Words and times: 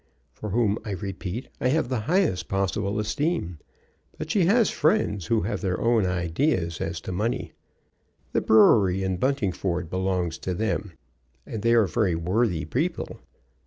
"For 0.33 0.49
whom, 0.49 0.79
I 0.83 0.93
repeat, 0.93 1.47
I 1.59 1.67
have 1.67 1.87
the 1.89 1.99
highest 2.09 2.47
possible 2.47 2.99
esteem. 2.99 3.59
But 4.17 4.31
she 4.31 4.45
has 4.45 4.71
friends 4.71 5.27
who 5.27 5.41
have 5.41 5.61
their 5.61 5.79
own 5.79 6.07
ideas 6.07 6.81
as 6.81 6.99
to 7.01 7.11
money. 7.11 7.51
The 8.31 8.41
brewery 8.41 9.03
in 9.03 9.17
Buntingford 9.19 9.91
belongs 9.91 10.39
to 10.39 10.55
them, 10.55 10.93
and 11.45 11.61
they 11.61 11.75
are 11.75 11.85
very 11.85 12.15
worthy 12.15 12.65
people. 12.65 13.19